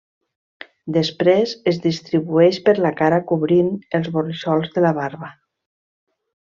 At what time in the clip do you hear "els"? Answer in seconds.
4.01-4.13